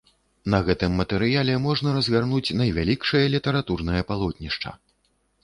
[0.51, 4.69] На гэтым матэрыяле можна разгарнуць найвялікшае літаратурнае палотнішча.